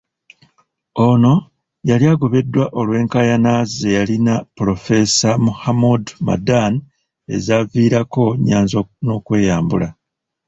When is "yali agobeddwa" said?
1.89-2.65